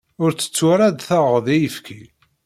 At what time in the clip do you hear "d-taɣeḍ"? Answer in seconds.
0.97-1.45